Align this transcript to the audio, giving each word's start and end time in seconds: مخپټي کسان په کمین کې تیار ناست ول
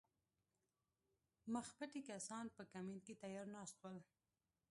مخپټي 1.53 2.01
کسان 2.09 2.45
په 2.57 2.63
کمین 2.71 2.99
کې 3.05 3.13
تیار 3.21 3.47
ناست 3.55 3.75
ول 3.81 3.97